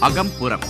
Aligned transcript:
அகம்புறம். 0.00 0.64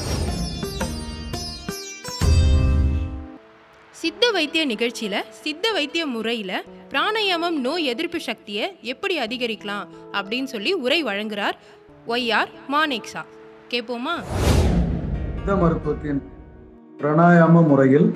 சித்த 3.95 4.31
வைத்திய 4.31 4.67
நிகழ்ச்சியில 4.67 5.23
சித்த 5.31 5.73
வைத்திய 5.73 6.07
முறையில 6.07 6.53
பிராணாயாமம் 6.91 7.57
நோய் 7.61 7.85
எதிர்ப்பு 7.85 8.21
சக்தியை 8.21 8.77
எப்படி 8.83 9.19
அதிகரிக்கலாம் 9.19 9.89
அப்படின்னு 10.13 10.45
சொல்லி 10.45 10.73
உரை 10.75 11.03
வழங்குறார் 11.03 11.57
ஒய்ஆர் 12.07 12.49
மானேக்ஸா 12.73 13.23
கேட்போமா 13.69 14.15
சித்த 15.29 15.57
மருத்துவத்தின் 15.57 16.21
பிராணாயாம 17.01 17.67
முறையில் 17.67 18.09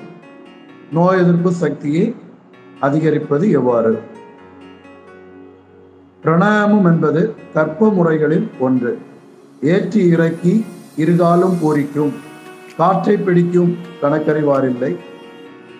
நோய் 0.91 1.17
எதிர்ப்பு 1.17 1.51
சக்தியை 1.53 2.05
அதிகரிப்பது 2.79 3.49
எவ்வாறு? 3.49 3.91
பிரணாயாமம் 6.23 6.85
என்பது 6.85 7.21
கற்ப 7.53 7.89
முறைகளில் 7.89 8.45
ஒன்று. 8.59 8.97
ஏற்றி 9.61 10.07
இறக்கி 10.07 10.65
இருகாலும் 10.97 11.55
பூரிக்கும். 11.61 12.13
காற்றை 12.77 13.17
பிடிக்கும் 13.17 13.77
கணக்கறிவாரில்லை. 14.01 14.91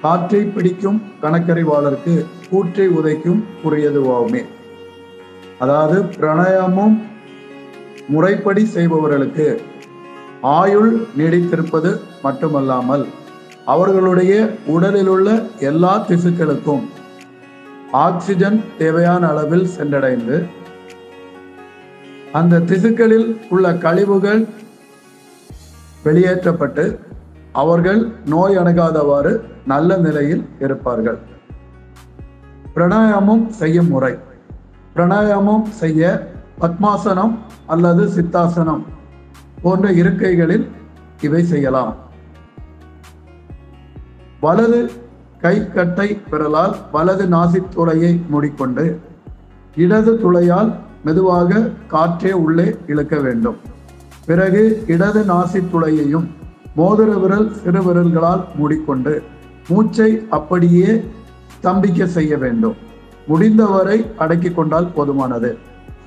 காற்றை 0.01 0.41
பிடிக்கும் 0.45 1.01
கணக்கறிவாளருக்கு 1.21 2.25
கூற்றை 2.49 2.87
உதைக்கும் 2.89 3.43
புரியதுவாகுமே 3.63 4.41
அதாவது 5.59 6.01
பிராணாயாமம் 6.01 6.95
முறைப்படி 8.07 8.65
செய்பவர்களுக்கு 8.65 9.61
ஆயுள் 10.41 10.91
நீடித்திருப்பது 11.17 11.91
மட்டுமல்லாமல் 12.23 13.05
அவர்களுடைய 13.65 14.33
உடலில் 14.65 15.07
உள்ள 15.07 15.29
எல்லா 15.59 16.05
திசுக்களுக்கும் 16.07 16.83
ஆக்சிஜன் 17.93 18.63
தேவையான 18.77 19.27
அளவில் 19.27 19.67
சென்றடைந்து 19.77 20.45
அந்த 22.31 22.59
திசுக்களில் 22.59 23.47
உள்ள 23.49 23.73
கழிவுகள் 23.73 24.47
வெளியேற்றப்பட்டு 26.03 26.99
அவர்கள் 27.51 28.11
நோய் 28.25 28.57
அணுகாதவாறு 28.57 29.41
நல்ல 29.65 29.97
நிலையில் 29.97 30.47
இருப்பார்கள். 30.59 31.19
பிரணாயாமம் 32.75 33.47
செய்யும் 33.47 33.87
முறை. 33.87 34.17
பிரணாயாமம் 34.95 35.63
செய்ய 35.69 36.31
பத்மாசனம் 36.61 37.37
அல்லது 37.67 38.05
சித்தாசனம் 38.05 38.83
போன்ற 39.61 39.91
இருக்கைகளில் 39.91 40.67
இவை 41.21 41.43
செய்யலாம். 41.43 41.95
வலது 44.41 44.91
கை 45.43 45.55
கட்டை 45.71 46.05
விரலால் 46.31 46.75
வலது 46.91 47.25
நாசித் 47.33 47.71
துளையை 47.75 48.11
மூடிக்கொண்டு 48.29 48.83
இடது 49.75 50.11
துளையால் 50.21 50.69
மெதுவாக 51.05 51.61
காற்றே 51.93 52.31
உள்ளே 52.43 52.65
இழுக்க 52.87 53.15
வேண்டும். 53.25 53.57
பிறகு 54.25 54.61
இடது 54.87 55.21
நாசித் 55.31 55.69
துளையையும் 55.73 56.27
மோதிர 56.77 57.09
விரல் 57.23 57.49
சிறு 57.63 57.81
விரல்களால் 57.87 58.43
மூடிக்கொண்டு 58.55 59.13
மூச்சை 59.67 60.09
அப்படியே 60.29 60.91
ஸ்தம்பிக்க 61.55 62.05
செய்ய 62.17 62.37
வேண்டும். 62.43 62.77
முடிந்தவரை 63.27 63.97
அடக்கி 64.17 64.51
கொண்டால் 64.51 64.91
போதுமானது. 64.95 65.51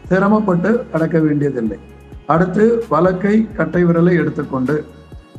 சிரமப்பட்டு 0.08 0.70
அடக்க 0.92 1.18
வேண்டியதில்லை. 1.18 1.78
அடுத்து 2.26 2.64
வலக்கை 2.90 3.34
கட்டை 3.56 3.84
விரலை 3.84 4.14
எடுத்துக்கொண்டு 4.22 4.76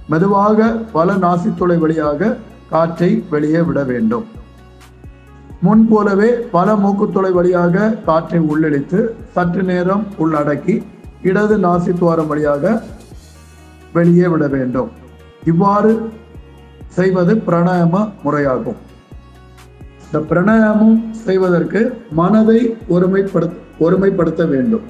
மெதுவாக 0.09 0.69
வல 0.93 1.17
நாசித்துளை 1.25 1.77
வழியாக 1.77 2.37
காற்றை 2.69 3.09
வெளியே 3.29 3.61
விட 3.61 3.83
வேண்டும். 3.83 4.25
முன் 5.61 5.83
போலவே 5.89 6.29
பல 6.55 6.73
மூக்குத்துளை 6.75 7.31
வழியாக 7.31 7.89
காற்றை 8.07 8.39
உள்ளிழித்து 8.51 8.99
சற்று 9.35 9.63
நேரம் 9.63 10.03
உள்ளடக்கி 10.19 10.75
இடது 11.21 11.55
நாசித்துவாரம் 11.57 12.27
வழியாக 12.27 12.83
வெளியே 13.93 14.27
விட 14.27 14.47
வேண்டும். 14.47 14.89
இவ்வாறு 15.45 15.93
செய்வது 16.97 17.33
பிராணாயாம 17.47 18.03
முறையாகும். 18.25 18.79
இந்த 20.05 20.19
பிராணாயாமம் 20.29 20.97
செய்வதற்கு 21.11 21.81
மனதை 22.11 22.59
ஒருமைப்படுத்த 22.89 23.65
ஒருமைப்படுத்த 23.79 24.43
வேண்டும். 24.49 24.85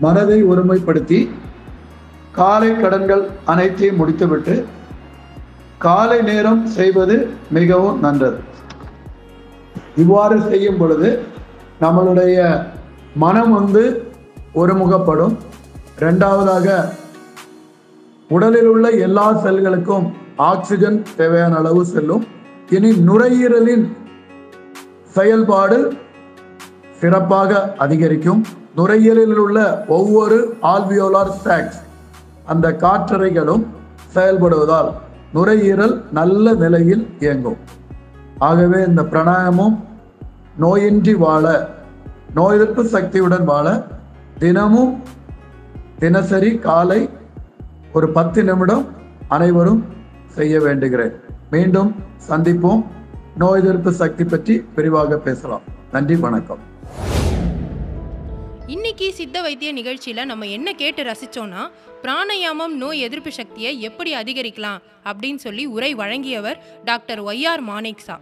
மனதை 0.00 0.38
ஒருமைப்படுத்தி 0.44 1.20
காலை 2.32 2.70
கடன்கள் 2.76 3.22
அனைத்தையும் 3.44 3.96
முடித்துவிட்டு 3.96 4.54
காலை 5.84 6.18
நேரம் 6.22 6.60
செய்வது 6.66 7.14
மிகவும் 7.56 7.98
நன்றது. 8.04 8.38
இவ்வாறு 10.02 10.36
செய்யும் 10.50 10.78
பொழுது 10.78 11.08
நம்மளுடைய 11.80 12.38
மனம் 13.24 13.52
வந்து 13.52 13.82
ஒருமுகப்படும். 14.60 15.34
ரெண்டாவதாக 16.04 16.68
உடலில் 18.28 18.68
உள்ள 18.72 18.86
எல்லா 19.06 19.26
செல்களுக்கும் 19.44 20.06
ஆக்சிஜன் 20.50 20.98
தேவையான 21.16 21.56
அளவு 21.56 21.84
செல்லும். 21.84 22.24
இனி 22.70 22.90
நுரையீரலின் 23.08 23.86
செயல்பாடு 25.16 25.78
சிறப்பாக 27.00 27.74
அதிகரிக்கும். 27.84 28.44
நுரையீரலில் 28.76 29.42
உள்ள 29.46 29.84
ஒவ்வொரு 29.98 30.38
ஆல்வியோலார் 30.62 31.34
சாக்ஸ் 31.44 31.80
அந்த 32.52 32.66
காற்றறைகளும் 32.84 33.64
செயல்படுவதால் 34.14 34.90
நுரையீரல் 35.36 35.96
நல்ல 36.18 36.54
நிலையில் 36.62 37.02
இயங்கும். 37.20 37.58
ஆகவே 38.38 38.78
இந்த 38.86 39.02
பிராணாயமும் 39.02 39.76
நோயின்றி 40.60 41.14
வாழ 41.24 41.46
நோய் 42.34 42.54
எதிர்ப்பு 42.56 42.84
சக்தியுடன் 42.84 43.44
வாழ 43.44 43.66
தினமும் 44.38 44.92
தினசரி 45.98 46.50
காலை 46.58 47.00
ஒரு 47.92 48.08
பத்து 48.16 48.40
நிமிடம் 48.44 48.84
அனைவரும் 49.28 49.84
செய்ய 50.36 50.58
வேண்டுகிறேன். 50.58 51.14
மீண்டும் 51.50 51.90
சந்திப்போம். 52.28 52.82
நோய் 53.38 53.60
எதிர்ப்பு 53.60 53.92
சக்தி 53.92 54.24
பற்றி 54.24 54.54
விரிவாக 54.76 55.18
பேசலாம். 55.26 55.64
நன்றி 55.92 56.16
வணக்கம். 56.16 56.62
இன்னைக்கு 58.74 59.12
சித்த 59.12 59.40
வைத்திய 59.42 59.72
நிகழ்ச்சியில் 59.72 60.28
நம்ம 60.28 60.46
என்ன 60.54 60.68
கேட்டு 60.72 61.02
ரசித்தோன்னா 61.02 61.60
பிராணாயாமம் 62.04 62.72
நோய் 62.80 63.00
எதிர்ப்பு 63.00 63.32
சக்தியை 63.32 63.70
எப்படி 63.80 64.10
அதிகரிக்கலாம் 64.14 64.80
அப்படின்னு 65.10 65.40
சொல்லி 65.44 65.64
உரை 65.66 65.90
வழங்கியவர் 65.94 66.58
டாக்டர் 66.84 67.20
ஒய்ஆர் 67.24 67.62
மானேக்ஸா 67.68 68.16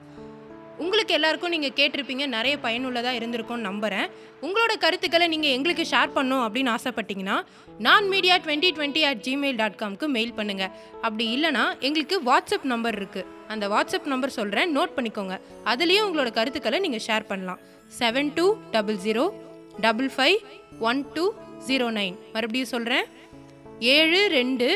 உங்களுக்கு 0.78 1.14
எல்லாருக்கும் 1.14 1.54
நீங்கள் 1.54 1.74
கேட்டிருப்பீங்க 1.76 2.26
நிறைய 2.26 2.54
பயனுள்ளதாக 2.58 3.18
இருந்திருக்கும்னு 3.18 3.66
நம்புகிறேன் 3.68 4.10
உங்களோட 4.42 4.74
கருத்துக்களை 4.78 5.28
நீங்கள் 5.34 5.50
எங்களுக்கு 5.50 5.86
ஷேர் 5.92 6.14
பண்ணணும் 6.16 6.44
அப்படின்னு 6.46 6.72
ஆசைப்பட்டீங்கன்னா 6.74 7.36
நான் 7.78 8.08
media 8.08 8.36
twenty 8.38 8.70
twenty 8.78 9.04
at 9.10 9.22
Gmail 9.28 9.56
dot 9.56 9.80
காம்க்கு 9.82 10.08
mail 10.16 10.36
பண்ணுங்கள் 10.36 10.72
அப்படி 11.02 11.26
இல்லைனா 11.36 11.64
எங்களுக்கு 11.80 12.18
வாட்ஸ்அப் 12.30 12.68
நம்பர் 12.74 12.98
இருக்குது 13.02 13.30
அந்த 13.48 13.68
வாட்ஸ்அப் 13.68 14.10
நம்பர் 14.12 14.36
சொல்கிறேன் 14.38 14.78
நோட் 14.78 14.94
பண்ணிக்கோங்க. 14.96 15.36
அதுலேயும் 15.64 16.06
உங்களோட 16.08 16.32
கருத்துக்களை 16.40 16.78
நீங்கள் 16.78 17.04
ஷேர் 17.06 17.26
பண்ணலாம். 17.32 17.62
Seven 17.98 18.30
two 18.34 18.46
double 18.70 19.00
zero 19.06 19.24
double 19.80 20.10
five 20.16 20.36
one 20.80 21.06
two 21.12 21.32
zero 21.66 21.86
nine 21.98 22.14
மறுபடியும் 22.32 22.66
சொல்கிறேன் 22.66 23.04
ஏழு 23.80 24.28
ரெண்டு 24.28 24.68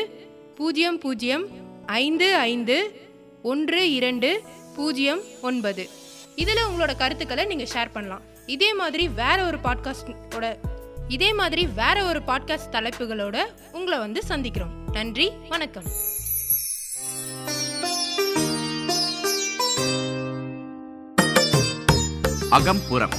பூஜ்ஜியம் 0.55 0.97
பூஜ்ஜியம் 0.97 1.47
ஐந்து 1.85 2.35
ஐந்து 2.35 3.07
ஒன்று 3.43 3.93
இரண்டு 3.93 4.41
பூஜ்ஜியம் 4.75 5.21
ஒன்பது. 5.41 5.89
இதில் 6.35 6.65
உங்களோட 6.69 6.97
கருத்துக்களை 6.97 7.45
நீங்கள் 7.45 7.67
ஷேர் 7.73 7.91
பண்ணலாம். 7.93 8.21
இதே 8.45 8.73
மாதிரி 8.73 9.07
வேற 9.07 9.45
ஒரு 9.45 9.57
பாட்காஸ்டோட 9.57 10.57
இதே 11.07 11.33
மாதிரி 11.33 11.65
வேற 11.65 12.05
ஒரு 12.05 12.19
பாட்காஸ்ட் 12.19 12.71
தலைப்புகளோட 12.71 13.45
உங்களை 13.71 13.99
வந்து 13.99 14.21
சந்திக்கிறோம். 14.27 14.91
நன்றி 14.91 15.31
வணக்கம். 15.49 15.83
அகம்புறம். 22.49 23.09